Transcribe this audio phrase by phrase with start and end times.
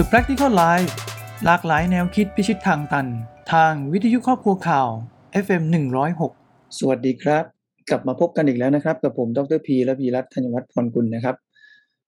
[0.00, 0.92] The Practical Life
[1.44, 3.06] หลากหลายแนวคิดพิชิตทางตัน
[3.52, 4.88] ทางวิทยุครอบครัวข่าว
[5.44, 5.62] FM
[6.20, 7.44] 106 สวัสดีครับ
[7.90, 11.36] กลับมาพบกันอีกแล้วนะครับ กับผมดรพีและพีรัตน์ธัญวัฒน์พรกุลนะครับ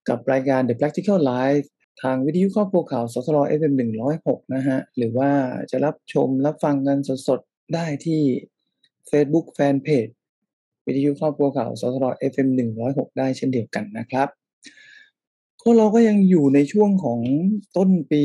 [0.09, 1.67] กับรายการ The Practical Life
[2.03, 3.73] ทางวิทยุครอบครัวข่าวสสร FM
[4.15, 5.31] 106 นะฮะ หรือว่า
[5.71, 8.23] จะรับชมรับฟังกันสดๆ ได้ที่
[9.11, 10.13] Facebook Fanpage
[10.87, 12.49] วิทยุครอบครัวข่าวสสร FM
[12.85, 14.29] 106 ได้เช่นเดียวกันนะครับ
[15.71, 17.21] กเราก็ยังอยู่ในช่วงของ
[17.77, 18.25] ต้นปี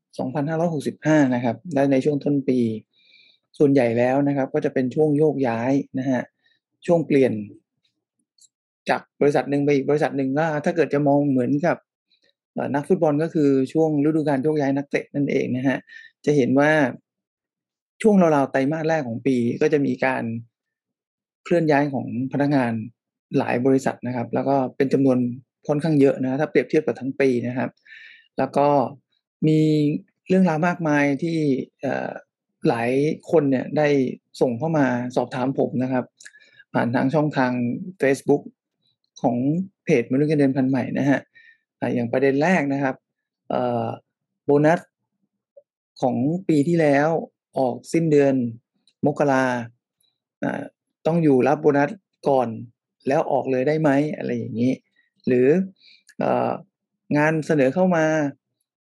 [0.00, 2.58] 2565 นะครับ และในช่วงต้นปี
[3.58, 6.22] ส่วนใหญ่แล้วนะครับ ก็จะเป็นช่วงโยกย้ายนะฮะ
[6.86, 7.32] ช่วงเปลี่ยน
[8.88, 11.76] จากบริษัทหนึ่งไปอีกบริษัทหนึ่งก็ถ้าเกิดจะมองเหมือนกับ
[12.74, 15.78] นักฟุตบอลก็คือช่วงฤดูกาลโยกย้ายนักเตะนั่นเองนะฮะ
[16.24, 16.70] จะเห็นว่า
[18.02, 20.22] ช่วงราวๆไตรมาสแรกของปีก็จะมีการ
[21.44, 22.72] เคลื่อนย้ายของพนักงาน
[23.38, 25.18] หลายบริษัทนะครับ แล้วก็เป็นจำนวน
[25.68, 27.70] ค่อนข้างเยอะนะถ้าเปรียบเทียบกับทั้งปีนะครับ
[28.38, 28.68] แล้วก็
[29.48, 29.60] มี
[30.28, 31.38] เรื่องราวมากมายที่
[32.68, 32.90] หลาย
[33.30, 33.88] คนเนี่ยได้
[34.40, 36.04] ส่งเข้ามาสอบถามผมนะครับ
[36.72, 37.52] ผ่านทางช่องทาง
[38.00, 38.42] Facebook
[39.22, 39.36] ของ
[39.84, 41.20] เพจมนุษย์เงินเดือนพันใหม่นะฮะ
[41.94, 42.94] อย่างประเด็นแรกนะครับ
[44.44, 44.80] โบนัส
[46.02, 46.16] ของ
[46.48, 47.08] ปีที่แล้ว
[47.58, 48.34] ออกสิ้นเดือน
[49.06, 49.44] มกรา
[51.06, 51.90] ต้องอยู่รับโบนัส
[52.28, 52.48] ก่อน
[53.08, 54.72] แล้วออกเลยได้ไหมอะไรอย่างนี้
[55.26, 55.46] หรือ
[57.16, 58.04] งานเสนอเข้ามา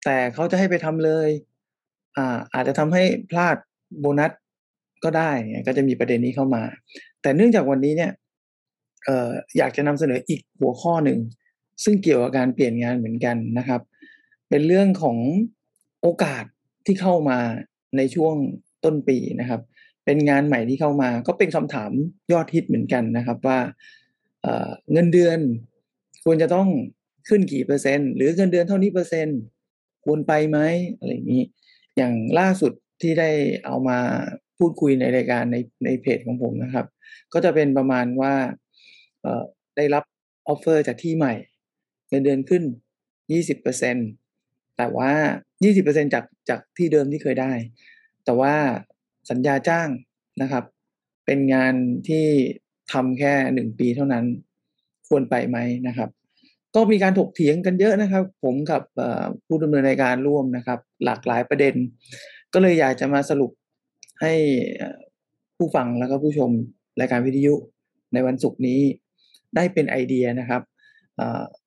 [0.05, 1.29] แต่เขาจะให้ไปทำเลย
[2.17, 3.57] อาอาจจะทำให้พลาด
[4.01, 4.33] โบนัส
[5.05, 6.63] ก็ได้เนี่ยก็จะมีประเด็นนี้เข้ามา
[7.23, 8.13] แต่เนื่องจากวันนี้เนี่ย
[9.09, 11.19] อออยากจะนำเสนออีกหัวข้อหนึ่ง
[11.85, 13.81] ซึ่งเกี่ยวกับการเปลี่ยนงานเหมือนกันนะครับ
[14.49, 15.19] เป็นเรื่องของ
[16.03, 16.45] โอกาส
[16.87, 17.39] ที่เข้ามา
[17.97, 18.35] ในช่วง
[18.85, 19.61] ต้นปีนะครับ
[20.05, 21.91] เป็นงานใหม่ที่เข้ามา ก็เป็นคำถาม
[22.33, 23.59] ยอดฮิตเหมือนกันนะครับว่า
[24.43, 25.39] เเงินเดือน
[26.25, 26.69] ควรจะต้อง
[27.29, 29.39] ขึ้นกี่เปอร์เซ็นต์หรือเงินเดือนเท่านี้เปอร์เซ็นต์
[30.05, 30.59] ควรไปไหม
[30.97, 31.45] อะไรอย่างนี้
[31.97, 32.73] อย่างล่าสุด
[33.03, 33.31] ที่ได้
[33.67, 33.99] เอามา
[34.59, 36.87] พูดคุยในรายการในในเพจของผมนะครับ
[37.33, 38.35] ก็จะเป็นประมาณว่า
[39.77, 40.05] ได้รับ
[40.49, 41.35] offer จากที่ใหม่
[42.09, 42.63] เงินเดือนขึ้น
[43.31, 45.13] 20%แต่ว่า
[45.63, 47.53] 20%จากจากที่เดิมที่เคยได้
[48.25, 48.55] แต่ว่า
[49.31, 49.89] สัญญาจ้าง
[50.43, 50.65] นะครับ
[51.27, 51.75] เป็นงาน
[52.09, 52.25] ที่
[52.93, 54.25] ทำแค่หนึ่งปีเท่านั้น
[55.09, 56.11] ควรไปไหมนะครับ
[56.75, 58.83] ก็มีการถกเถียงกันเยอะนะครับ ผมกับ
[59.47, 61.75] ผู้ดำเนินรายการร่วมนะครับ หลากหลายประเด็น
[62.53, 63.51] ก็เลยอยากจะมาสรุป
[64.21, 64.33] ให้
[65.57, 66.51] ผู้ฟังแล้วก็ผู้ชม
[67.01, 67.55] รายการวิทยุ
[68.13, 68.81] ในวันศุกร์นี้
[69.57, 70.63] ได้เป็นไอเดียนะครับ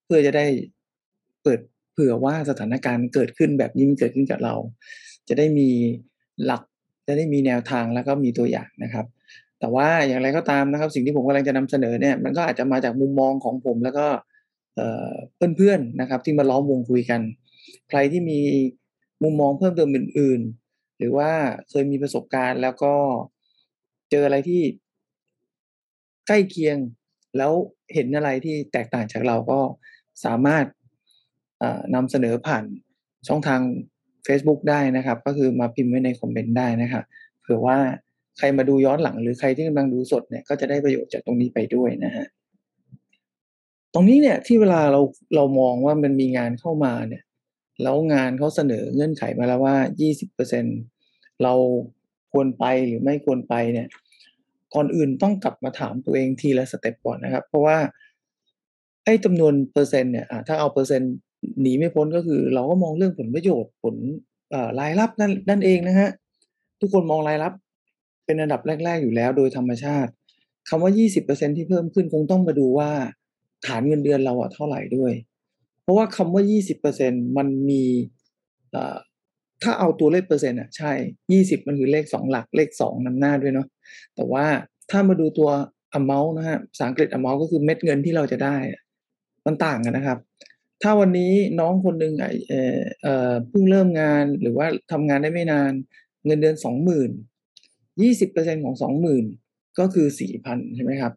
[0.05, 0.45] เพื่อจะได้
[1.43, 1.59] เปิด
[1.91, 4.55] เผื่อว่าสถานการณ์เกิดขึ้นแบบนี้มันเกิดขึ้นกับเรา
[5.27, 5.69] จะได้มี
[6.45, 6.61] หลัก
[7.07, 9.05] จะได้มีแนวทางแล้วก็มีตัวอย่างนะครับ
[9.59, 14.05] แต่ว่าอย่างไรก็ตามนะครับ สิ่งที่ผมกำลังจะนำเสนอเนี่ยมันก็อาจจะมาจากมุมมองของผมแล้วก็
[15.55, 17.21] เพื่อนๆนะครับ ที่มาล้อมวงคุยกัน
[17.89, 18.39] ใครที่มี
[19.23, 21.31] มุมมองเพิ่มเติมอื่น ๆ หรือว่า
[21.69, 22.93] เคยมีประสบการณ์ แล้วก็
[24.11, 24.61] เจออะไรที่
[26.27, 26.77] ใกล้เคียง
[27.37, 27.51] แล้ว
[27.93, 29.59] เห็นอะไรที่แตกต่างจากเราก็
[30.25, 30.65] สามารถ
[31.95, 32.63] นำเสนอผ่าน
[33.27, 33.61] ช่องทาง
[34.27, 37.03] Facebook ได้นะครับ ก็คือมาพิมพ์ไว้ในคอมเมนต์ได้นะครับ
[37.41, 37.77] เผื่อว่า
[38.37, 42.25] ใครมาดูย้อนหลังหรือใครที่กำลังดูสดเนี่ยก็จะได้ประโยชน์จากตรงนี้ไปด้วยนะฮะ
[43.93, 45.01] ตรงนี้เนี่ยที่เวลาเรา
[45.35, 47.23] เรามองว่ามันมีงานเข้ามาเนี่ย
[47.83, 49.75] แล้วงานเขาเสนอเงื่อนไขมาแล้วว่า
[50.59, 51.53] 20%เรา
[52.31, 53.87] ควรไปหรือไม่ควรไปเนี่ย
[54.73, 57.77] ก่อนอื่นต้องกลับมาถามตัวเองทีละสเต็ปก่อนนะครับ เพราะว่า
[59.03, 61.13] ไอ้จำนวนเปอร์เซ็นต์เนี่ยถ้าเอาเปอร์เซ็นต์
[61.61, 63.95] หนีไม่พ้นก็คือ เราก็มองเรื่องผลประโยชน์ผล
[64.79, 66.09] รายรับนั่นนั่นเองนะฮะ
[66.79, 67.53] ทุกคนมองรายรับ
[68.25, 70.11] เป็นอันดับแรก ๆ อยู่แล้วโดยธรรมชาติ
[70.69, 70.91] คำว่า
[71.23, 72.91] 20%ที่เพิ่มขึ้นคงต้องมาดูว่า
[73.65, 75.13] ฐานเงินเดือนเราอะเท่าไหร่ด้วย
[75.81, 76.43] เพราะว่าคำว่า
[76.89, 77.83] 20%มันมี
[79.63, 80.91] ถ้าเอาตัวเลขเปอร์เซ็นต์อะใช่
[81.31, 83.67] 20 มันคือเลขสองหลักเลขสองนำหน้าด้วยเนาะ
[84.15, 84.45] แต่ว่า
[84.91, 85.49] ถ้ามาดูตัว
[85.99, 88.55] amount นะฮะภาษาอังกฤษ amount ก็คือเม็ดเงินที่เราจะได้
[89.45, 90.19] มันต่างกันนะครับ
[90.81, 95.71] ถ้าวันนี้น้องคนหนึ่งไอเออเออเพิ่งเริ่มงานหรือว่าทำงานได้ไม่นาน
[96.25, 97.11] เงินเดือนสองหมื่น
[98.01, 99.25] ยี่สิบเปอร์เซ็นของสองหมื่น
[99.79, 101.13] ก็คือสี่พันใช่ไหมครับ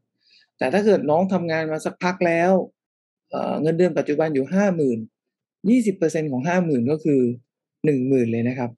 [0.58, 2.52] แต่ถ้าเกิดน้องทำงานมาสักพักแล้ว
[3.30, 4.98] เเงินเดือนปัจจุบันอยู่ห้าหมื่น
[5.70, 7.20] ยี่สิบเปอร์เซ็นของห้าหมื่นก็คือ
[7.84, 8.70] หนึ่งหมื่นเลยนะครับ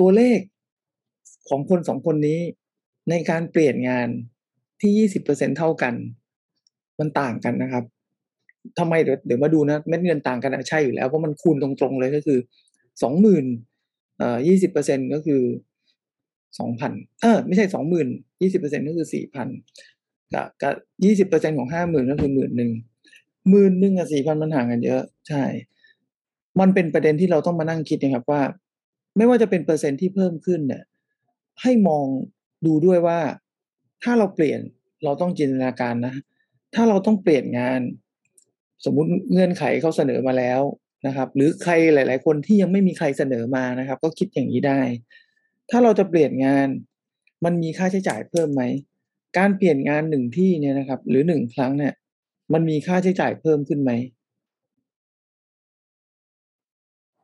[0.00, 0.38] ตัวเลข
[1.48, 2.38] ของคนสองคนนี้
[3.10, 4.08] ในการเปลี่ยนงาน
[4.80, 5.94] ที่ยี่สิบเปอร์เซ็นเท่ากัน
[6.98, 7.84] มันต่างกันนะครับ
[8.78, 12.38] ทำไมเดี๋ยวเดี๋ยวมาดูนะเม็ดเงินต่างกันใช่อยู่แล้วเพราะมันคูณตรงๆเลยก็คือ
[13.02, 13.44] สองหมื่น
[14.48, 15.42] ยี่สิบเปอร์เซ็นก็คือ
[16.58, 16.92] สองพัน
[17.22, 18.08] เออไม่ใช่สองหมื่น
[18.42, 19.48] ยี่สิบเปอร์เซ็นก็คือสี่พัน
[20.34, 20.74] กับกับ
[21.04, 22.70] ยี่สิบเปอร์เซ็นของห้าหมื่นก็คือหมื่นหนึ่ง
[23.50, 25.44] หมื่นหนึ่งกับสี่พันมันห่างกันเยอะ ใช่
[26.60, 28.42] มันเป็นประเด็นที่เราต้องมานั่งคิดนะครับว่า
[29.16, 30.82] ไม่ว่าจะเป็นเปอร์เซ็นต์ที่เพิ่มขึ้นเนี่ย
[31.62, 32.06] ให้มอง
[32.66, 33.20] ดูด้วยว่า
[34.02, 34.60] ถ้าเราเปลี่ยน
[35.04, 36.14] เราต้องจินตนาการนะ
[36.74, 37.80] ถ้าเราต้องเปลี่ยนงาน
[38.84, 40.60] สมมุติเงื่อนไขเขาเสนอมาแล้ว
[41.06, 44.80] นะครับ หรือใครหลาย ๆ คนที่ยังไม่มีใครเสนอมานะครับ ก็คิดอย่างนี้ได้
[45.70, 46.68] ถ้าเราจะเปลี่ยนงาน
[47.44, 48.62] มันมีค่าใช้จ่ายเพิ่มไหม
[49.38, 51.92] การเปลี่ยนงานหนึ่งที่เนี่ยนะครับ หรือหนึ่งครั้งเนี่ย
[52.52, 53.90] มันมีค่าใช้จ่ายเพิ่มขึ้นไหม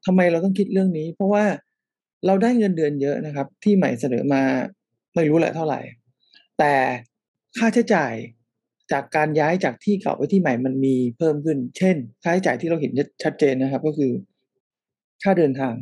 [0.07, 1.45] ทำไมเราต้องคิดเรื่องนี้ เพราะว่า
[2.27, 4.43] เราได้เงินเดือนเยอะนะครับ ที่ใหม่เสนอมา
[5.15, 5.81] ไม่รู้แหละเท่าไหร่
[6.59, 6.75] แต่
[7.59, 8.15] ค่าใช้จ่าย
[8.93, 12.93] จากการย้ายจากที่เก่าไปที่ใหม่มันมีเพิ่มขึ้น เช่น ค่าใช้จ่ายที่เราเห็น
[13.23, 14.13] ชัดเจนนะครับ ก็คือ
[15.23, 15.75] ค่าเดินทาง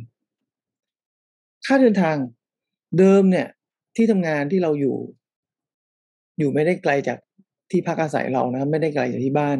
[1.67, 2.17] ค่าเดินทาง
[2.99, 3.49] เดิมเนี่ย
[3.97, 4.97] ที่ทำงานที่เราอยู่
[6.39, 7.19] อยู่ไม่ได้ไกลจาก
[7.71, 9.59] ที่พักอาศัยเรานะครับไม่ได้ไกลจากที่บ้าน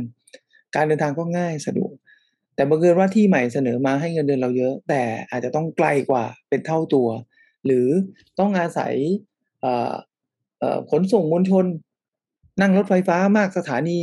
[0.75, 1.93] การเดินทางก็ง่ายสะดวก
[2.55, 7.09] แต่บังเอิญว่าที่ใหม่เสนอมาให้เงินเดือนเราเยอะ แต่อาจจะต้องไกลกว่าเป็นเท่าตัว
[7.67, 7.89] หรือ
[8.39, 8.95] ต้องอาศัย
[10.91, 11.67] ขนส่งมวลชน
[12.61, 13.99] นั่งรถไฟฟ้ามากสถานี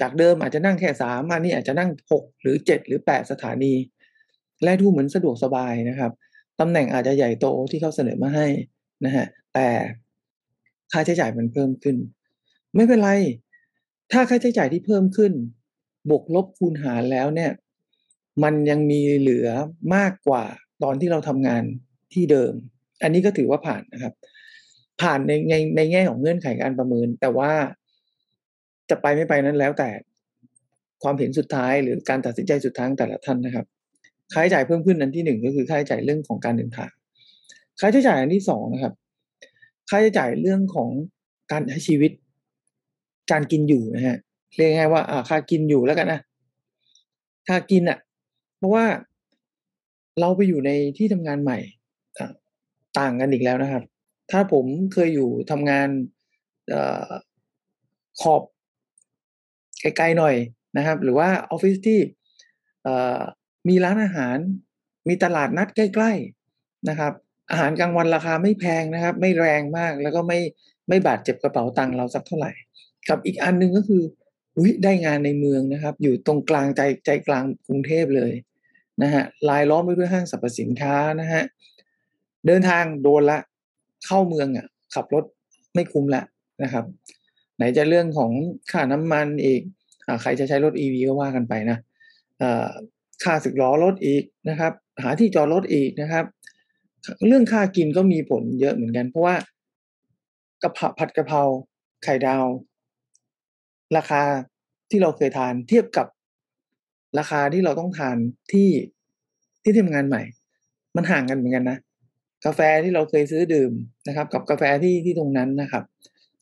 [0.00, 3.74] จากเดิมอาจจะนั่งแค่สามอันนี้อาจจะนั่งหกหรือเจ็ดหรือแปดสถานี
[4.64, 6.12] และดูเหมือนสะดวกสบายนะครับ
[6.60, 8.46] ตำแหน่งอาจจะใหญ่โตที่เขาเสนอมาให้
[9.04, 9.68] นะฮะแต่
[10.92, 11.96] ค่าใช้จ่ายมันเพิ่มขึ้น
[12.74, 13.10] ไม่เป็นไร
[14.12, 15.32] ถ้าค่าใช้จ่ายที่เพิ่มขึ้น
[16.10, 17.52] บวกลบคูณหารแล้วเนี่ย
[18.42, 19.48] มันยังมีเหลือ
[19.94, 20.44] มากกว่า
[20.82, 21.62] ตอนที่เราทำงาน
[22.12, 22.52] ที่เดิม
[23.02, 24.14] อันนี้ก็ถือว่าผ่านนะครับ
[25.02, 27.52] ผ่านในในในแง่ของเงื่อนไขการประเมิน แต่ว่า
[28.90, 29.90] จะไปไม่ไปนั้นแล้วแต่
[31.02, 33.66] ความเห็นสุดท้ายหรือการตัดสินใจสุดท้ายแต่ละท่านนะครับ
[34.32, 36.90] ค่าใช้จ่ายเพิ่มขึ้นนั้นที่หนึ่งก็คือค่าใช้จ่ายเรื่องของการเดินทาง
[37.80, 38.94] ค่าใช้จ่ายอันที่สองนะครับ
[39.88, 40.90] ค่าใช้จ่ายเรื่องของ
[41.52, 42.12] การใช้ชีวิต
[43.30, 44.18] การกินอยู่นะฮะ
[44.56, 46.20] เรียกง่ายว่า อ่า ค่ากินอยู่แล้วกันนะ
[47.48, 47.98] ค่ากินอะ
[48.56, 48.84] เพราะว่า
[50.20, 51.58] เราไปอยู่ในที่ทำงานใหม่
[52.98, 53.82] ต่างกันอีกแล้วนะครับ
[54.30, 55.88] ถ้าผมเคยอยู่ทำงาน
[56.72, 56.74] อ
[58.20, 58.42] ขอบ
[59.80, 60.34] ไกลๆหน่อย
[60.76, 62.00] นะครับ หรือว่าออฟฟิศที่
[63.68, 64.36] มีร้านอาหาร
[65.08, 66.12] มีตลาดนัดใกล้
[66.50, 67.12] ๆนะครับ
[67.50, 70.38] อาหารกลางวันราคาไม่แพงนะครับ ไม่แรงมากแล้วก็ไม่
[70.88, 72.50] ไม่บาดเจ็บกระเป๋าตังค์เราสักเท่าไหร่
[73.08, 74.02] กับอีกอันนึงก็คือ
[74.56, 78.32] อุ้ยได้งานในเมืองนะครับ อยู่ตรงกลางใจใจกลางกรุงเทพเลย
[79.02, 81.42] นะฮะลายล้อมไปด้วยห้างสรรพสินค้านะฮะ
[82.46, 83.38] เดินทางโดนละ
[84.06, 85.24] เข้าเมืองอะ ขับรถ
[85.74, 86.22] ไม่คุ้มละ
[86.62, 86.84] นะครับ
[87.56, 88.30] ไหนจะเรื่องของ
[88.70, 89.60] ค่าน้ำมันอีก
[90.06, 91.78] อใครจะใช้รถ EV ก็ว่ากันไปนะ
[93.24, 94.72] ค่าสึกล้อรถอีกนะครับ
[95.02, 96.24] หาที่จอดรถอีกนะครับ
[97.28, 99.36] เรื่องค่ากินก็มีผลเยอะเหมือนกัน เพราะว่า
[100.62, 101.42] กระเพราผัดกะเพรา
[102.04, 102.46] ไข่ดาว
[103.96, 104.22] ราคา
[104.90, 106.06] ที่เราเคยทานเทียบกับ
[107.18, 108.16] ราคาที่เราต้องทาน
[108.52, 108.68] ที่
[109.62, 110.22] ที่ทำงานใหม่
[110.96, 111.78] มันห่างกันเหมือนกันนะ
[112.44, 113.72] กาแฟที่เราเคยซื้อดื่ม
[114.08, 115.84] นะครับ กับกาแฟที่ที่ตรงนั้นนะครับ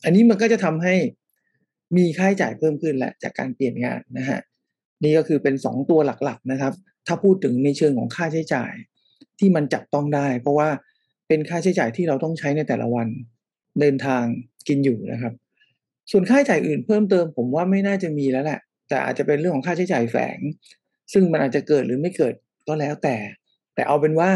[0.04, 0.94] อันนี้มันก็จะทำให้
[1.96, 4.40] มีค่าใช้จ่ายเพิ่มขึ้นแหละจากการเปลี่ยนงานนะฮะ
[5.02, 6.72] นี่ก็คือเป็นสองตัวหลักๆนะครับ
[7.06, 8.72] ถ้าพูดถึงในเชิงของค่าใช้จ่าย
[9.38, 10.68] ที่มันจับต้องได้ เพราะว่า
[11.28, 13.08] เป็นค่าใช้จ่ายที่เราต้องใช้ในแต่ละวัน
[13.80, 14.22] เดินทาง
[14.68, 15.34] กินอยู่นะครับ
[16.10, 20.38] ส่วนค่าใช้จ่ายอื่นเพิ่มเติม ผมว่าไม่น่าจะมีแล้วแหละ แต่อาจจะเป็นเรื่องของค่าใช้จ่ายแฝง
[21.12, 22.35] ซึ่งมันอาจจะเกิดหรือไม่เกิด
[22.68, 23.16] ก็แล้วแต่
[23.75, 24.30] แต่เอาเป็นว่า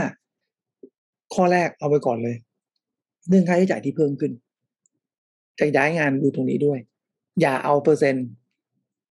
[1.34, 2.36] ข้อแรกเอาไปก่อนเลย
[3.28, 4.32] เรื่องค่าใช้จ่ายที่เพิ่มขึ้น
[5.60, 6.78] จะย้ายงานดูตรงนี้ด้วย
[7.40, 8.26] อย่าเอาเปอร์เซ็นต์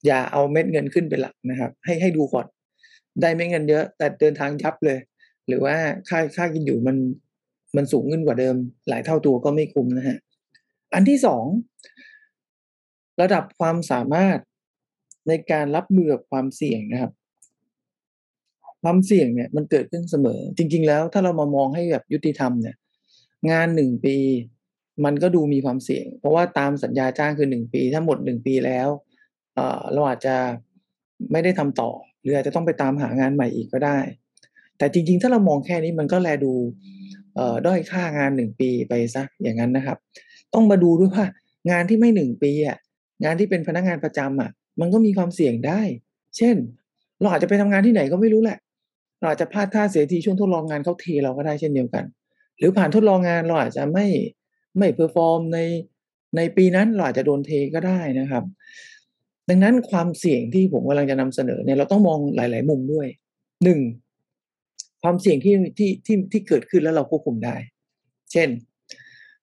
[0.05, 2.45] อย่าเอาเม็ดเงินขึ้นเป็นหลักนะครับ ให้ให้ดูก่อน
[3.21, 4.97] ได้เม็ดเงินเยอะ แต่เดินทางยับเลย
[5.47, 5.75] หรือว่า
[6.09, 6.97] ค่าค่ากินอยู่มัน
[7.75, 8.55] มันสูงขึ้นกว่าเดิม
[8.89, 10.17] หลายเท่าตัวก็ไม่คุ้มนะฮะ
[10.93, 11.45] อันที่สอง
[13.21, 14.39] ระดับความสามารถ
[15.27, 17.11] ในการรับมือกับความเสี่ยงนะครับ
[18.83, 22.75] ความเสี่ยงเนี่ยมันเกิดขึ้นเสมอ จริง ๆ แล้วถ้าเรามามองให้แบบยุติธรรมเนี่ย
[23.51, 24.17] งานหนึ่งปี
[25.05, 28.87] มันก็ดูมีความเสี่ยง เพราะว่าตามสัญญาจ้างคือหนึ่งปี ถ้าหมดหนึ่งปีแล้ว
[29.93, 30.35] เราอาจจะ
[31.31, 33.97] ไม่ได้ทำต่อ หรืออาจจะต้องไปตามหางานใหม่อีกก็ได้
[34.77, 36.53] แต่จริงๆ ถ้าเรามองแค่นี้มันก็แลดู
[37.65, 39.97] ด้อยค่างานหนึ่งปีไปซะอย่างนั้นนะครับ
[40.53, 41.25] ต้องมาดูด้วยว่า
[41.71, 42.77] งานที่ไม่หนึ่งปีอะ
[43.23, 45.81] งานที่เป็นพนักงานประจำอะ มันก็มีความเสี่ยงได้
[46.37, 46.55] เช่น
[47.19, 48.57] เราอาจจะไปทำงานที่ไหนก็ไม่รู้แหละ
[49.19, 52.03] เราอาจจะพลาดท่าเสียทีช่วงทดลองงานเขาเทเราก็ได้เช่นเดียวกัน
[52.57, 54.07] หรือผ่านทดลองงานเราอาจจะไม่
[54.77, 55.59] ไม่ perform ใน
[56.37, 58.43] ในปีนั้นเราอาจจะโดนเทก็ได้นะครับ
[59.49, 63.07] ดังนั้นความเสี่ยงที่ผมกำลังจะนำเสนอเนี่ยเราต้องมองหลาย ๆ มุมด้วย
[63.63, 63.79] หนึ่ง
[65.05, 67.55] ความเสี่ยงที่ที่ที่ที่เกิดขึ้นแล้วเราควบคุมได้
[68.31, 68.49] เช่น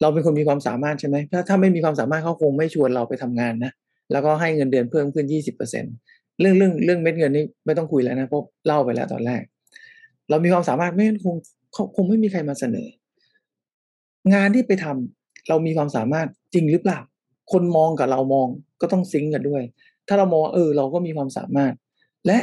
[0.01, 3.73] เราเป็นคนมีความสามารถใช่ไหมถ้าถ้าไม่มีความสามารถเขาคงไม่ชวนเราไปทำงานนะ
[4.13, 5.85] แล้วก็ให้เงินเดือนเพิ่มขึ้นยี่สิบเปอร์เซ็น
[6.41, 9.43] เรื่องเรื่องเรื่องเม็ดเงินนี่ไม่ต้องคุยแล้วนะเพราะเล่าไปแล้วตอนแรก
[10.31, 11.35] เรามีความสามารถไม่งั้นคง
[11.97, 12.89] คงไม่มีใครมาเสนอ
[14.35, 16.99] งานที่ไปทำเรามีความสามารถจริงหรือเปล่า
[17.53, 18.49] คนมองกับเรามอง
[18.81, 19.63] ก็ต้องซิงกันด้วย
[20.09, 21.73] ถ้าเรามองเออ เราก็มีความสามารถ
[22.27, 22.39] และ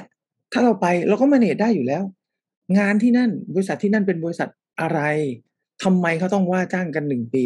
[0.54, 2.04] ถ้าเราไปเราก็มาเนตได้อยู่แล้ว
[2.78, 4.50] งานที่นั่นบริษัทที่นั่นเป็นบริษัท
[4.82, 5.00] อะไร
[5.84, 7.46] ทำไมเขาต้องว่าจ้างกันหนึ่งปี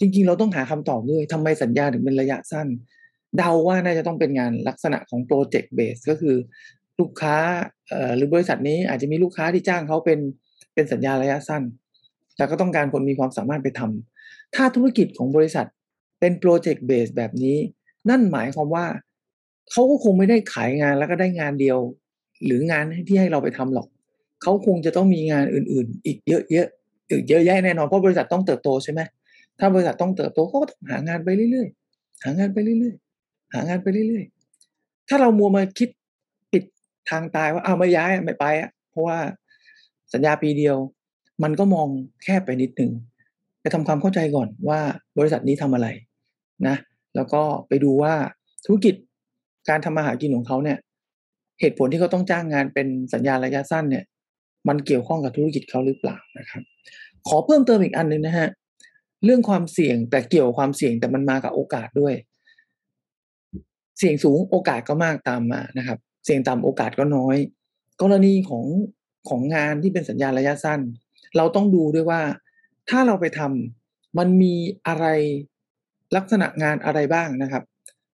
[0.00, 2.68] จริงๆ เราต้องหาคำตอบด้วยทำไมสัญญาถึงเป็นระยะสั้น
[3.36, 6.36] เดาว่าน่าจะต้องเป็นงานลักษณะของโปรเจกต์เบสก็คือ
[6.98, 7.36] ลูกค้า
[8.16, 10.18] หรือบริษัทนี้อาจจะมีลูกค้าที่จ้างเขาเป็น
[10.74, 11.62] เป็นสัญญาระยะสั้น
[12.36, 15.66] แต่ก็ต้องการคนมีความสามารถไปทำถ้าธุรกิจของบริษัท
[16.20, 17.56] เป็นโปรเจกต์เบสแบบนี้
[18.08, 18.86] นั่นหมายความว่า
[19.70, 21.78] เขาก็คงไม่ได้ขายงานแล้วก็ได้งานเดียว
[22.44, 23.88] หรืองานที่ให้เราไปทำหรอก
[24.42, 29.00] เขาคงจะต้องมีงานอื่น ๆ อีกเยอะๆอีกเยอะแยะแน่นอนเพราะบริษัทต้องเติบโตใช่ไหม
[29.58, 35.88] ถ้าบริษัทต้องเติบโตเขาก็ต้องหางานไปเรื่อยๆหางานไปเรื่อยๆหางานไปเรื่อยๆถ้าเรามัวมาคิด
[36.52, 36.64] ปิด
[37.10, 39.18] ทางตายว่าเอาไม่ย้ายไม่ไปอะเพราะว่า
[40.12, 40.76] สัญญาปีเดียว
[41.42, 41.88] มันก็มอง
[42.22, 42.90] แคบไปนิดนึง
[43.60, 44.80] ไปทำความเข้าใจก่อนว่า
[45.18, 45.88] บริษัทนี้ทำอะไร
[46.66, 46.76] นะ
[47.16, 48.14] แล้วก็ไปดูว่า
[48.64, 48.94] ธุรกิจ
[49.68, 50.78] การทำมาหากินของเขาเนี่ย
[51.60, 54.04] เหตุผลที่เขาต้องจ้างงานเป็นสัญญาระยะสั้นเนี่ย
[54.68, 56.62] มันเกี่ยวข้องกับธุรกิจเขาหรือเปล่านะครับ
[57.28, 58.48] ขอเพิ่มเติมอีกอันหนึ่งนะฮะ
[59.24, 62.14] เรื่องความเสี่ยงแต่เกี่ยวความเสี่ยงแต่มันมากับโอกาสด้วย
[63.98, 67.36] เสี่ยงสูงโอกาสก็มากตามมานะครับ เสี่ยงต่ำโอกาสก็น้อย
[68.02, 68.64] กรณีของ
[69.28, 70.80] ของงานที่เป็นสัญญาระยะสั้น
[71.36, 72.22] เราต้องดูด้วยว่า
[72.90, 74.54] ถ้าเราไปทำมันมี
[74.86, 75.06] อะไร
[76.16, 77.62] ลักษณะงานอะไรบ้างนะครับ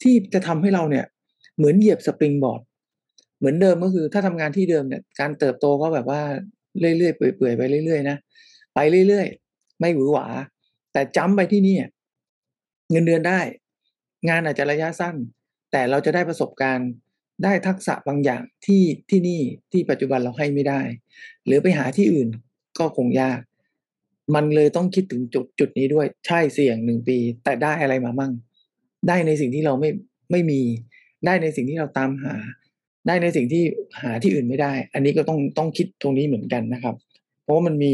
[0.01, 1.05] ที่จะทำให้เราเนี่ย
[1.55, 2.61] เหมือนเหยียบสปริงบอร์ด
[3.39, 6.21] เหมือนเดิมก็คือถ้าทำงานที่เดิมเนี่ยการเติบโตก็แบบว่า
[6.79, 8.17] เรื่อยๆเปื่อยๆไปเรื่อยๆนะ
[8.75, 10.27] ไปเรื่อยๆ ไม่หวือหวา
[10.93, 11.75] แต่จำไปที่นี่
[12.91, 13.39] เงินเดือนได้
[14.29, 15.15] งานอาจจะระยะสั้น
[15.71, 16.89] แต่เราจะได้ประสบการณ์
[17.43, 19.41] ได้ทักษะบางอย่างที่ที่นี่
[19.71, 20.81] ที่ปัจจุบันเราให้ไม่ได้
[21.45, 22.27] หรือไปหาที่อื่น
[22.79, 23.39] ก็คงยาก
[24.35, 28.31] มันเลยต้องคิดถึงจุดจุดนี้ด้วย ใช่เสี่ยงหนึ่งปี แต่ได้อะไรมามั่ง
[29.07, 29.89] ได้ในสิ่งที่เราไม่
[30.31, 30.61] ไม่มี
[31.25, 32.35] ได้ในสิ่งที่เราตามหา
[33.07, 33.63] ได้ในสิ่งที่
[34.01, 36.95] หาที่อื่นไม่ได้ อันนี้ก็ต้องต้องคิดตรงนี้เหมือนกันนะครับ
[37.43, 37.93] เพราะว่ามันมี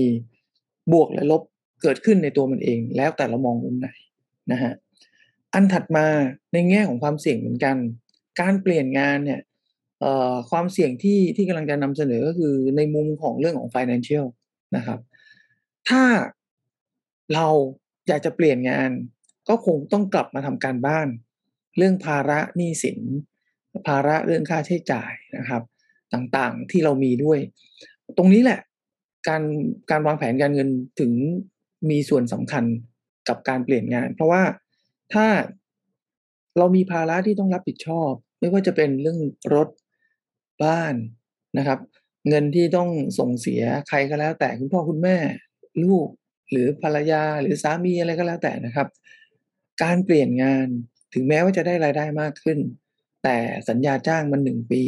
[0.94, 1.42] บวกและลบ
[1.82, 3.88] เกิดขึ้นในตัวมันเอง แล้วแต่เรามองมุมไหน
[4.52, 4.74] นะฮะ
[5.54, 6.06] อันถัดมา
[6.54, 7.76] ในแง่ของความเสี่ยงเหมือนกัน
[8.42, 9.42] การเปลี่ยนงานเนี่ย
[10.52, 14.26] ความเสี่ยงที่ที่กำลังจะนำเสนอก็คือในมุมของเรื่องของ financial
[14.76, 15.00] นะครับ
[15.90, 16.04] ถ้า
[17.34, 17.48] เรา
[18.08, 18.90] อยากจะเปลี่ยนงาน
[19.50, 21.08] ก็คงต้องกลับมาทำการบ้าน
[21.78, 23.00] เรื่องภาระหนี้สิน
[23.88, 25.64] ภาระเรื่องค่าใช้จ่ายนะครับ
[26.14, 27.40] ต่างๆที่เรามีด้วย
[28.18, 28.60] ตรงนี้แหละ
[29.28, 29.44] การ
[29.92, 31.12] การวางแผนการเงินถึง
[31.90, 32.64] มีส่วนสำคัญ
[33.28, 34.44] กับการเปลี่ยนงาน เพราะว่า
[35.14, 35.28] ถ้า
[36.58, 39.20] เรามีภาระที่ต้องรับผิดชอบ ไม่ว่าจะเป็นเรื่อง
[39.56, 39.70] รถ
[40.64, 40.96] บ้าน
[41.58, 41.80] นะครับ
[42.30, 42.90] เงินที่ต้อง
[43.20, 45.18] ส่งเสียใครก็แล้ว แต่คุณพ่อคุณแม่
[45.84, 46.08] ลูก
[46.52, 48.88] หรือภรรยาหรือสามีอะไรก็แล้วแต่นะครับ
[49.84, 50.68] การเปลี่ยนงาน
[51.14, 52.60] ถึงแม้ว่าจะได้รายได้มากขึ้น
[53.26, 53.38] แต่
[53.70, 54.84] สัญญาจ้างมันหนึ่งปี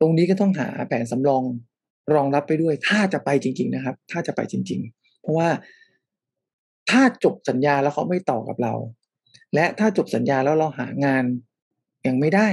[0.00, 1.42] ตรงนี้ก็ต้องหาแผนสำรอง
[2.14, 5.48] รองรับไปด้วย ถ้าจะไปจริง ๆ นะครับ ถ้าจะไปจริง ๆ เพราะว่า
[6.90, 8.74] ถ้าจบสัญญาแล้วเขาไม่ต่อกับเรา
[9.54, 11.24] และถ้าจบสัญญาแล้วเราหางาน
[12.06, 12.48] ยังไม่ได้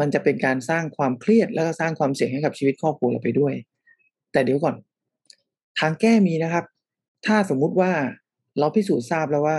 [0.00, 3.54] มันจะเป็นการสร้างความเครียดแล้วก็สร้างความเสี่ยงให้กับชีวิตครอบครัวเราไปด้วย
[4.32, 4.76] แต่เดี๋ยวก่อน
[5.78, 6.64] ทางแก้มีนะครับ
[7.26, 7.92] ถ้าสมมุติว่า
[8.58, 9.58] เราพิสูจน์ทราบแล้วว่า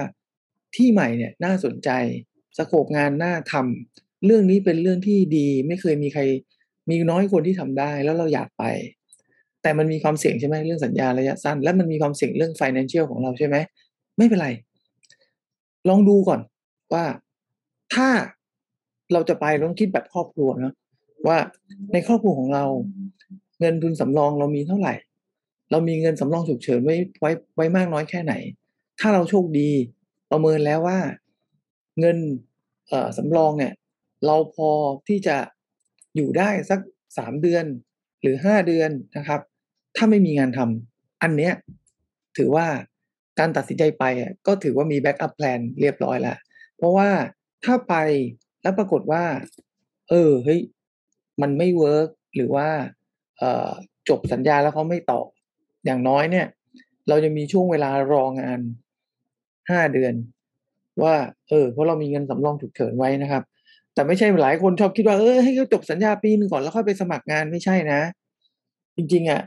[0.75, 1.89] ที่ใหม่เนี่ยน่าสนใจ
[2.57, 6.21] สโคปงานน่าทำ เรื่องนี้เป็นเรื่องที่ดีไม่เคยมีใคร
[6.89, 8.63] มีน้อยคนที่ทำได้แล้วเราอยากไป
[9.61, 13.55] แต่มันมีความเสี่ยงใช่ไหมเรื่องสัญญาระยะสั้น และมันมีความเสี่ยงเรื่อง financial ของเราใช่ไหม
[14.17, 14.49] ไม่เป็นไร
[15.89, 16.39] ลองดูก่อน
[16.93, 17.05] ว่า
[17.93, 18.09] ถ้า
[19.13, 20.73] เราจะไปต้องคิดแบบครอบครัวนะ
[21.27, 21.37] ว่า
[21.93, 22.65] ในครอบครัวของเรา
[23.59, 24.93] เงินทุนสำรองเรามีเท่าไหร่
[25.71, 28.33] เรามีเงินสำรองฉุกเฉินไว้ไว้ไว้มากน้อยแค่ไหน
[28.99, 29.69] ถ้าเราโชคดี
[30.31, 30.99] ประเมินแล้วว่า
[31.99, 32.17] เงิน
[32.87, 33.73] เอ่อสำรองเนี่ย
[34.25, 34.69] เราพอ
[35.07, 35.37] ที่จะ
[36.15, 36.79] อยู่ได้สัก
[37.17, 37.65] สามเดือน
[38.21, 39.41] หรือห้าเดือนนะครับ
[39.95, 41.53] ถ้าไม่มีงานทำอันเนี้ย
[42.37, 42.67] ถือว่า
[43.39, 44.03] การตัดสินใจไป
[44.47, 46.37] ก็ถือว่ามี backup plan เรียบร้อยแล้ว
[46.77, 47.09] เพราะว่า
[47.65, 47.95] ถ้าไป
[48.61, 49.23] แล้วปรากฏว่า
[50.09, 50.59] เออเฮ้ย
[51.41, 52.67] มันไม่เวิร์กหรือว่า
[53.37, 53.69] เออ
[54.09, 55.21] จบสัญญาแล้วเขาไม่ต่อ
[55.85, 56.47] อย่างน้อยเนี่ย
[57.07, 58.59] เราจะมีช่วงเวลารองาน
[59.69, 60.13] ห้าเดือน
[61.03, 61.15] ว่า
[61.49, 63.43] เออ เพราะเรามีเงินสำรองฉุกเฉินไว้นะครับ
[63.95, 68.01] แต่ไม่ใช่หลายคนชอบคิดว่าเออให้เขาจบสัญญาปีหนึ่งก่อนแล้วค่อยไปสมัครงานไม่ใช่นะ
[68.97, 69.41] จริงๆอะ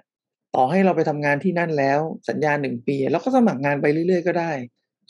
[0.55, 4.51] ต่อให้เราไปทำงานที่นั่นแล้ว สัญญาหนึ่งปี แล้วก็สมัครงานไปเรื่อยๆก็ได้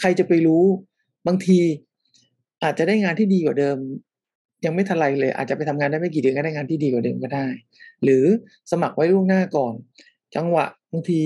[0.00, 0.64] ใครจะไปรู้
[1.26, 1.59] บางที
[2.62, 3.78] อาจจะได้งานที่ดีกว่าเดิม
[4.64, 7.47] ยังไม่ทันไรเลย อาจจะไปทำงานได้ไม่กี่เดือนก็ได้งานที่ดีกว่าเดิมก็ได้
[8.04, 8.25] หรือ
[8.71, 9.75] สมัครไว้ล่วงหน้าก่อน
[10.37, 11.21] จังหวะบางที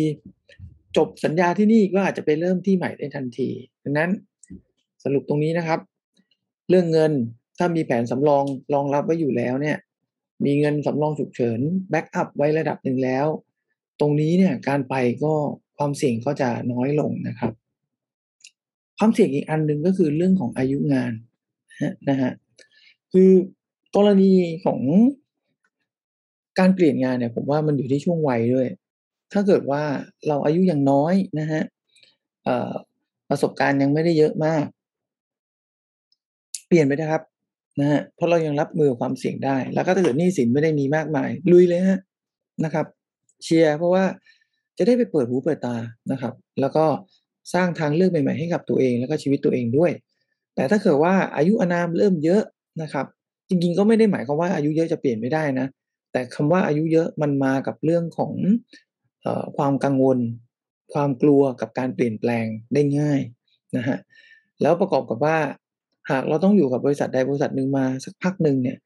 [0.97, 3.49] จบสัญญาที่นี่ก็อาจจะไปเริ่มที่ใหม่ได้ทันที
[3.83, 4.11] ดังนั้น
[5.05, 5.81] สรุปตรงนี้นะครับ
[6.69, 7.13] เรื่องเงิน
[7.59, 8.45] ถ้ามีแผนสำรอง
[8.75, 9.77] รองรับไว้อยู่แล้วเนี่ย
[10.45, 13.27] มีเงินสำรองฉุกเฉินแบ็กอัพไว้ระดับหนึ่งแล้ว
[14.01, 14.95] ตรงนี้เนี่ยการไป
[15.25, 15.33] ก็
[15.79, 17.53] ความเสี่ยงก็จะน้อยลงนะครับ
[18.99, 21.13] ความเสี่ยงอีกอันหนึ่งก็คือเรื่องของอายุงาน
[22.09, 22.33] นะฮะ
[23.13, 23.31] คือ
[23.97, 24.33] กรณี
[24.65, 24.81] ของ
[26.59, 28.69] การเปลี่ยนงานเนี่ย ผมว่ามันอยู่ที่ช่วงวัยด้วย
[29.33, 29.83] ถ้าเกิดว่า
[30.29, 31.63] เราอายุยังน้อยนะฮะ
[33.29, 34.65] ประสบการณ์ยังไม่ได้เยอะมาก
[36.69, 37.23] เปลี่ยนไปนะครับ
[37.81, 42.01] นะฮะเพราะเรายังรับมือความเสี่ยงได้ แล้วก็ถ้าเกิดหนี้สินไม่ได้มีมากมาย ลุยเลยฮะ
[42.65, 42.87] นะครับ
[43.43, 44.05] เชียร์เพราะว่า
[44.79, 45.77] จะได้ไปเปิดหูเปิดตา
[46.13, 46.85] นะครับ แล้วก็
[47.55, 49.93] สร้างทางเลือกใหม่ๆให้กับตัวเอง แล้วก็ชีวิตตัวเองด้วย
[50.55, 52.43] แต่ถ้าเกิดว่าอายุอานามเริ่มเยอะ
[52.83, 53.07] นะครับ
[53.49, 55.67] จริงๆก็ไม่ได้หมายความว่าอายุเยอะจะเปลี่ยนไม่ได้นะ
[56.13, 58.33] แต่คำว่าอายุเยอะมันมากับเรื่องของ
[59.27, 60.19] อความกังวล
[60.93, 63.21] ความกลัวกับการเปลี่ยนแปลงได้ง่าย
[63.77, 63.99] นะฮะ
[64.63, 65.39] แล้วประกอบกับว่า
[66.11, 68.79] หากเราต้องอยู่กับบริษัทใดบริษัทหนึ่งมาสักพักหนึ่งเนี่ย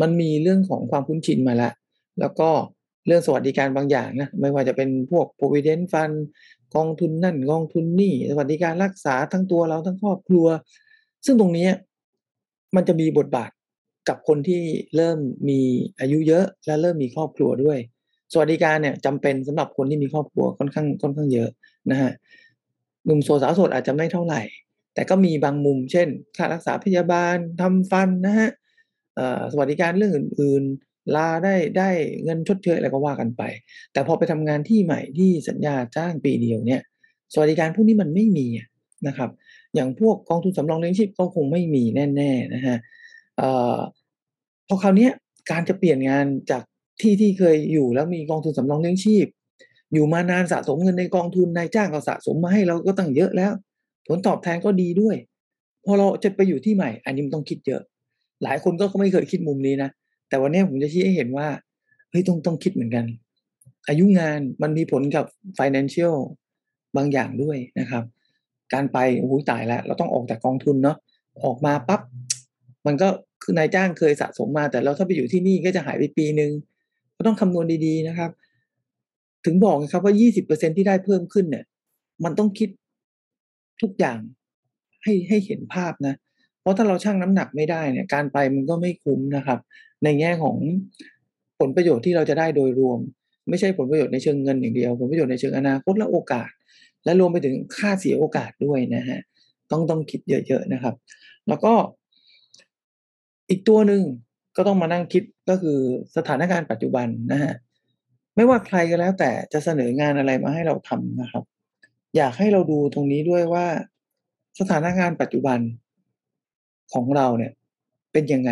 [0.00, 1.72] มันมีเรื่องของความคุ้นชินมาแล้ว
[2.20, 2.50] แล้วก็
[3.06, 6.16] เรื่องสวัสดิการบางอย่างนะไม่ว่าจะเป็นพวก provident fund
[6.74, 10.46] กองทุนนั่นกองทุนนี่ สวัสดิการรักษาทั้งตัวเราทั้งครอบครัว
[11.24, 11.68] ซึ่งตรงนี้
[12.76, 13.50] มันจะมีบทบาท
[14.08, 14.62] กับคนที่
[14.96, 15.60] เริ่มมี
[16.00, 17.78] อายุเยอะและเริ่มมีครอบครัวด้วย
[18.32, 21.48] สวัสดิการเนี่ยจำเป็นสำหรับคนที่มีครอบครัวค่อนข้างค่อนข้างเยอะ
[21.90, 22.12] นะฮะ
[23.04, 24.40] หนุ่มโสดสาวโสดอาจจะไม่เท่าไหร่
[24.96, 28.50] แต่ก็มีบางมุมเช่น ค่ารักษาพยาบาลทำฟันนะฮะ
[29.52, 31.90] สวัสดิการเรื่องอื่นๆ ลาได้ได้
[32.24, 33.42] เงินชดเชยอะไรก็ว่ากันไป
[33.92, 36.82] แต่พอไปทำงานที่ใหม่ที่สัญญาจ้างปีเดียวเนี่ย
[37.32, 38.46] สวัสดิการพวกนี้มันไม่มี
[39.06, 39.30] นะครับ
[39.74, 41.84] อย่างพวกกองทุนสำรองเลี้ยงชีพก็คงไม่มี
[42.16, 42.76] แน่ๆนะฮะ
[44.68, 45.08] พอคราวนี้
[45.50, 46.62] การจะเปลี่ยนงานจาก
[47.00, 49.26] ที่ที่เคยอยู่แล้วมีกองทุนสำรองเลี้ยงชีพ
[49.92, 53.52] อยู่มานานสะสมเงินในกองทุนนายจ้างก็สะสมมาให้เราก็ตั้งเยอะแล้ว
[54.06, 55.16] ผลตอบแทนก็ดีด้วย
[55.84, 57.82] พอเราจะไปอยู่ที่ใหม่ อันนี้มันต้องคิดเยอะ
[58.44, 59.90] หลายคนก็ไม่เคยคิดมุมนี้นะ
[60.28, 61.48] แต่วันนี้ผมจะชี้ให้เห็นว่า
[62.10, 63.04] เฮ้ยต้องต้องคิดเหมือนกัน
[63.88, 65.24] อายุงานมันมีผลกับ
[65.58, 66.16] financial
[66.96, 68.04] บางอย่างด้วยนะครับ
[68.72, 70.96] การไปโอ้โหตายแล้ว เราต้องออกจากกองทุนเนาะ
[71.44, 72.00] ออกมาปับ๊บ
[72.86, 73.08] มันก็
[73.42, 76.50] คือนายจ้างเคยสะสมมา แต่เราถ้าไปอยู่ที่นี่ก็จะหายไปปีหนึ่ง
[77.16, 78.30] ก็ต้องคำนวณดีๆนะครับ
[79.44, 80.14] ถึงบอกนะครับว่า
[80.44, 81.64] 20%ที่ได้เพิ่มขึ้นเนี่ย
[82.24, 82.68] มันต้องคิด
[83.82, 84.18] ทุกอย่าง
[85.02, 86.14] ให้ให้เห็นภาพนะ
[86.60, 89.58] เพราะถ้าเราชั่งน้ำหนักไม่ได้เนี่ยการไปมันก็ไม่คุ้มนะครับ
[90.04, 90.56] ในแง่ของ
[91.58, 92.98] ผลประโยชน์ที่เราจะได้โดยรวม
[93.48, 96.50] ไม่ใช่ผลประโยชน์ในเชิงเงินอย่างเดียว ผลประโยชน์ในเชิงอนาคตและโอกาส
[97.04, 99.20] และรวมไปถึงค่าเสียโอกาสด้วยนะฮะ
[99.70, 100.94] ต้องต้องคิดเยอะๆนะครับ
[101.48, 101.72] แล้วก็
[103.50, 104.02] อีกตัวหนึ่ง
[104.56, 105.78] ก็ต้องมานั่งคิดก็คือ
[106.16, 107.54] สถานการณ์ปัจจุบันนะฮะ
[108.36, 111.44] ไม่ว่าใครก็แล้วแต่จะเสนองานอะไรมาให้เราทำนะครับ
[112.16, 113.66] อยากให้เราดูตรงนี้ด้วยว่า
[114.60, 115.58] สถานการณ์ปัจจุบัน
[116.92, 117.52] ของเราเนี่ย
[118.12, 118.50] เป็นยังไง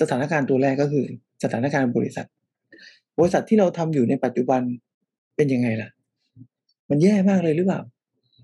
[0.00, 1.04] สถานการณ์ตัวแรกก็คือ
[1.42, 2.26] สถานการณ์บริษัท
[3.18, 4.60] บริษัทที่เราทำอยู่ในปัจจุบัน
[5.36, 5.90] เป็นยังไงล่ะ
[6.90, 7.80] มันแย่มากเลยหรือเปล่า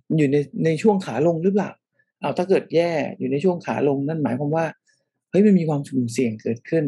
[0.08, 1.70] มันอยู่ในในช่วงขาลงหรือเปล่า
[2.20, 4.66] เอาถ้าเกิดแย่อยู่ในช่วงขาลงนั่นหมายความว่า
[5.30, 6.84] เฮ้ยมันมีความสุ่มเสี่ยงเกิดขึ้น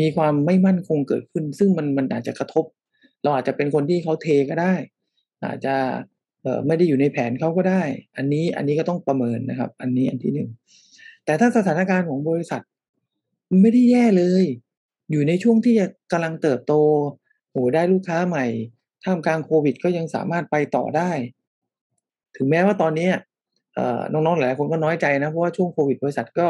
[0.00, 2.64] มีความไม่มั่นคงเกิดขึ้น ซึ่งมันมันอาจจะกระทบ
[3.22, 4.74] เราอาจจะเป็นคนที่เขาเทก็ได้
[5.44, 5.74] อาจจะ
[6.66, 7.82] ไม่ได้อยู่ในแผนเขาก็ได้
[8.16, 10.48] อันนี้อันนี้ก็ต้องประเมินนะครับ อันนี้อันที่หนึ่ง
[11.24, 12.62] แต่ถ้าสถานการณ์ของบริษัท
[13.60, 14.44] ไม่ได้แย่เลย
[15.10, 16.72] อยู่ในช่วงที่จะกำลังเติบโต
[17.50, 18.46] โอ้ได้ลูกค้าใหม่
[19.04, 21.10] ท่ามกลางโควิด ก็ยังสามารถไปต่อได้
[22.36, 23.08] ถึงแม้ว่าตอนนี้
[24.12, 26.48] น้องๆหลายคนก็น้อยใจนะเพราะว่าช่วงโควิด บริษัทก็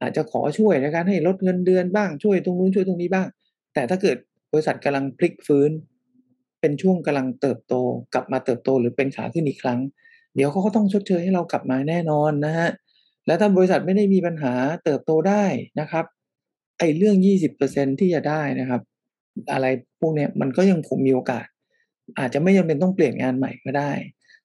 [0.00, 3.26] อาจจะขอช่วยในการให้ลดเงินเดือนบ้างช่วยตรงนู้นช่วยตรงนี้บ้าง
[3.74, 4.16] แต่ถ้าเกิด
[4.52, 5.70] บริษัทกำลังพลิกฟื้น
[6.66, 7.74] เป็นช่วงกำลังเติบโต
[8.14, 9.80] กลับมาเติบโตหรือเป็นขาขึ้นอีกครั้ง
[10.34, 12.68] เดี๋ยวเขาก็ต้องชดเชยให้เรากลับมาแน่นอนนะฮะ
[13.26, 14.52] แล้วถ้าบริษัทไม่ได้มีปัญหา
[14.84, 15.44] เติบโตได้
[15.80, 16.04] นะครับ
[16.78, 18.80] ไอ้เรื่องยี่สิบเปอร์เซ็นที่จะได้นะครับ
[19.52, 19.66] อะไร
[20.00, 21.46] พวกนี้มันก็ยังคงมีโอกาส
[22.18, 23.92] อาจจะไม่จำเป็นต้องเปลี่ยนงานใหม่ก็ได้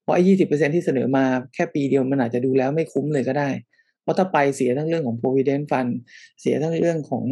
[0.02, 3.50] เพราะไอ้ยี่สิบเปอร์เซ็นที่เสนอมาแค่ปีเดียวมันอาจจะดูแล้วไม่คุ้มเลยก็ได้
[4.02, 5.92] เพราะถ้าไปเสียทั้งเรื่องของ provident fund
[6.42, 7.26] เสียทั้งเรื่องของ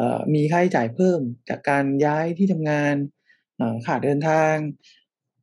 [0.00, 0.02] อ
[0.34, 2.94] มีค่าใช้จ่ายเพิ่มจากการย้ายที่ทำงาน
[3.86, 4.54] ค่าเดินทาง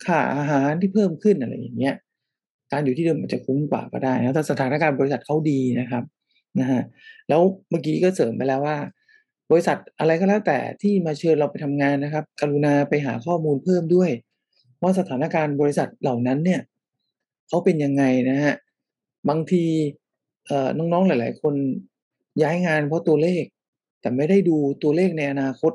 [0.05, 1.95] ค่าอาหารที่เพิ่มขึ้นอะไรอย่างเงี้ย
[2.71, 6.03] การอยู่ที่เดิมมันจะคุ้มกว่าก็ได้นะถ้าสถานการณ์บริษัทเขาดีนะครับ
[6.59, 6.81] นะฮะ
[7.29, 8.77] แล้วเมื่อกี้ก็เสริมไปแล้วว่า
[9.51, 14.09] บริษัทอะไรก็แล้วแต่ที่มาเชิญเราไปทำงานนะครับ กรุณาไปหาข้อมูลเพิ่มด้วย
[14.81, 16.61] ว่าสถานการณ์บริษัทเหล่านั้นเนี่ย
[17.47, 18.55] เขาเป็นยังไงนะฮะ
[19.29, 19.65] บางที
[20.45, 21.53] เอ่อน้องๆหลาย ๆ คน
[22.43, 23.43] ย้ายงานเพราะตัวเลข
[24.01, 25.71] แต่ไม่ได้ดูตัวเลขในอนาคต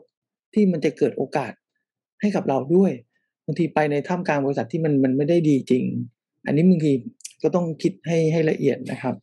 [0.55, 1.53] ที่มันจะเกิดโอกาส
[2.21, 2.93] ให้กับเราด้วย
[3.45, 5.85] บางทีไปในท่ามกลางบริษัทที่มันมันไม่ได้ดีจริง
[6.47, 6.93] อันนี้บางที
[7.43, 9.15] ก็ต้องคิดให้ให้ละเอียดนะครับ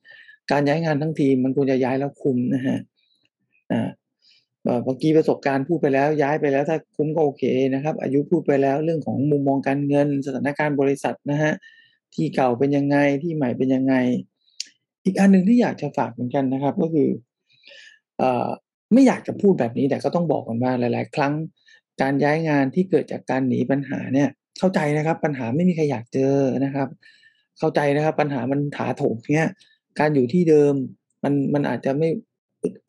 [0.51, 2.77] การย้ายงานทั้งทีมันควรจะย้ายแล้วคุ้มนะฮะ
[3.71, 3.89] อ่า
[4.63, 11.53] เมื่อกี้ประสบการณ์พูดไปแล้วย้ายไปแล้วถ้าคุ้มก็โอเคนะครับ อายุพูดไปแล้วเรื่องของมุมมองการเงิน สถานการณ์บริษัทนะฮะ
[12.15, 13.95] ที่เก่าเป็นยังไงที่ใหม่เป็นยังไง
[15.03, 17.09] อีกอันหนึ่งที่อยากจะฝากเหมือนกันนะครับ ก็คือ
[18.17, 18.47] เออ
[18.93, 21.33] ไม่อยากจะพูดแบบนี้แต่ก็ต้องบอกกันว่าหลาย ๆ ครั้ง
[22.01, 24.29] การย้ายงานที่เกิดจากการหนีปัญหาเนี่ย
[24.59, 26.87] เข้าใจนะครับ ปัญหาไม่มีใครอยากเจอนะครับ
[27.59, 29.49] เข้าใจนะครับ ปัญหามันถาโถมเนี่ย
[29.99, 30.73] การอยู่ที่เดิม
[31.23, 32.09] มันมันอาจจะไม่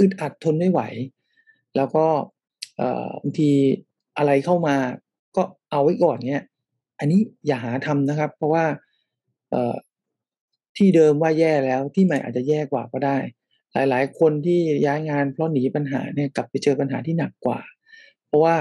[0.00, 0.80] อึดอัดทนไม่ไหว
[1.76, 2.06] แล้วก็
[3.22, 3.50] บางที
[4.16, 4.76] อะไรเข้ามา
[5.36, 6.44] ก็เอาไว้ก่อนเนี่ย
[6.98, 8.64] อันนี้อย่าหาทำนะครับ เพราะว่า
[10.76, 13.18] ที่เดิมว่าแย่แล้วที่ใหม่อาจจะแย่กว่าก็ได้
[13.72, 17.60] หลาย ๆ คนที่ย้ายงานเพราะหนีปัญหาเนี่ยกลับไปเจอปัญหาที่หนักกว่า
[18.26, 18.54] เพราะว่า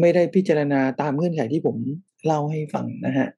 [0.00, 1.76] ไม่ได้พิจารณาตามเงื่อนไขที่ผม
[2.26, 3.28] เล่าให้ฟังนะฮะ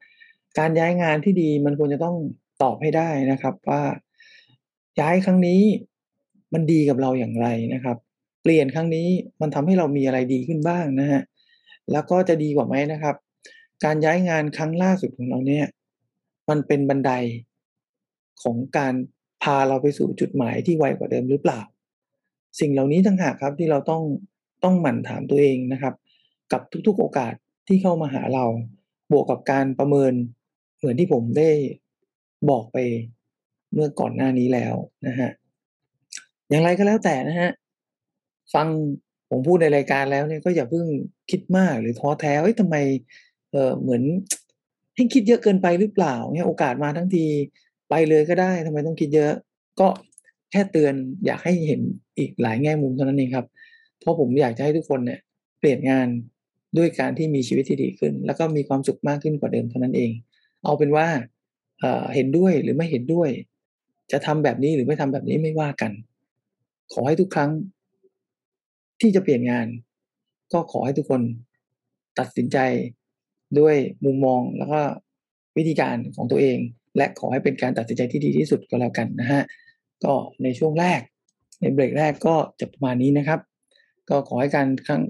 [0.58, 2.16] การย้ายงานที่ดีมันควรจะต้อง
[2.62, 3.82] ตอบให้ได้นะครับ ว่า
[5.00, 5.60] ย้ายครั้งนี้
[6.54, 7.96] มันดีกับเราอย่างไรนะครับ
[8.42, 9.08] เปลี่ยนครั้งนี้
[9.40, 11.20] มันทำให้เรามีอะไรดีขึ้นบ้างนะฮะ
[11.92, 13.16] แล้วก็จะดีกว่าไหมนะครับ
[13.84, 15.66] การย้ายงานครั้งล่าสุดของเราเนี่ย
[16.48, 17.12] มันเป็นบันได
[18.42, 18.94] ของการ
[19.42, 21.60] พาเราไปสู่จุดหมายที่ไวกว่าเดิมหรือเปล่า
[22.60, 24.02] สิ่งเหล่านี้ต่างหากครับที่เราต้อง
[24.64, 25.94] ต้องหมั่นถามตัวเองนะครับ
[26.52, 27.34] กับทุกๆโอกาส
[27.66, 28.44] ที่เข้ามาหาเรา
[29.12, 30.12] บวกกับการประเมิน
[30.78, 31.50] เหมือนที่ผมได้
[32.50, 32.78] บอกไป
[33.72, 34.74] เมื่อก่อนหน้านี้แล้ว
[35.06, 35.30] นะฮะ
[36.48, 37.50] อย่างไรก็แล้วแต่นะฮะ
[38.54, 38.66] ฟัง
[39.30, 40.86] ผมพูดในรายการแล้วเนี่ยก็อย่าเพิ่ง
[41.30, 42.76] คิดมากหรือท้อแท้เอ้ยทำไม
[43.50, 44.02] เออเหมือน
[44.94, 47.24] ให้คิดเยอะเกินไปหรือเปล่าเนี่ยโอกาสมาทั้งที
[47.90, 49.32] ไปเลยก็ได้ทำไมต้องคิดเยอะ
[49.80, 49.88] ก็
[50.50, 50.94] แค่เตือน
[51.26, 51.80] อยากให้เห็น
[52.18, 53.46] อีกหลายแง่มุมเท่านั้นเองครับ
[54.00, 55.20] เพราะผมอยากจะให้ทุกคนเนี่ย
[55.58, 56.08] เปลี่ยนงาน
[56.76, 60.10] ด้วยการที่มีชีวิตที่ดีขึ้น แล้วก็มีความสุขมากขึ้นกว่าเดิมเท่านั้นเอง
[60.64, 61.06] เอาเป็นว่า
[62.14, 63.30] เห็นด้วยหรือไม่เห็นด้วย
[64.12, 65.92] จะทำแบบนี้หรือไม่ทำแบบนี้ไม่ว่ากัน
[66.92, 67.50] ขอให้ทุกครั้ง
[69.00, 69.66] ที่จะเปลี่ยนงาน
[70.52, 71.22] ก็ขอให้ทุกคน
[72.18, 72.58] ตัดสินใจ
[73.58, 74.80] ด้วยมุมมองแล้วก็
[75.56, 76.58] วิธีการของตัวเอง
[76.96, 79.42] และขอให้เป็นการตัดสินใจที่ดีที่สุดก็แล้วกันนะฮะ
[80.04, 81.00] ก็ในช่วงแรก
[81.60, 83.40] ในเบรกแรกก็จะประมาณนี้นะครับ
[84.08, 84.66] ก็ขอให้การ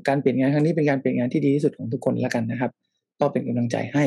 [0.09, 2.71] การเปลี่ยนงานครั้งนี้เป็นการเปลี่ยนงานที่ดีที่สุดของทุกคนแล้วกันนะครับ
[3.21, 4.05] ก็เป็นกำลังใจให้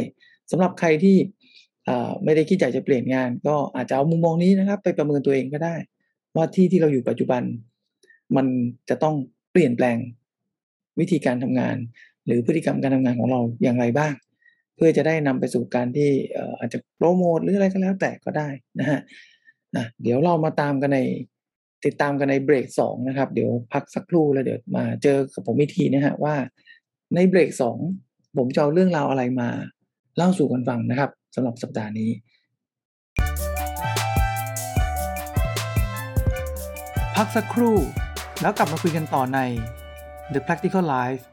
[0.51, 1.17] สำหรับใครที่
[2.23, 5.75] ไม่ได้คิดอยากจะเปลี่ยนงาน ก็อาจจะเอามุมมองนี้นะครับ ไปประเมินตัวเองก็ได้
[6.35, 7.41] ว่าที่ที่เราอยู่ปัจจุบัน
[8.35, 8.45] มัน
[8.89, 9.15] จะต้อง
[9.51, 9.97] เปลี่ยนแปลง
[10.99, 11.75] วิธีการทำงาน
[12.25, 14.13] หรือพฤติกรรมการทำงานของเราอย่างไรบ้าง
[14.75, 16.09] เพื่อจะได้นำไปสู่การที่
[16.59, 18.99] อาจจะโปรโมทหรืออะไรก็แล้วแต่ก็ได้นะฮะ
[19.75, 20.99] นะเดี๋ยวเรามาตามกันใน
[21.85, 26.35] ติดตามกันในเบรกสองนะครับ เดี๋ยวพักสักครู่แล้วเดี๋ยวมาเจอกับผมอีกทีนะฮะว่า
[27.15, 27.77] ในเบรกสอง
[28.37, 29.49] ผมจะเอาเรื่องราวอะไรมา
[30.17, 32.09] เล่าสู่กันฟังนะครับสำหรับสัปดาห์นี้
[37.17, 37.75] พักสักครู่
[38.41, 39.39] แล้วกลับมาคุยกันต่อใน
[40.33, 41.23] The Practical Life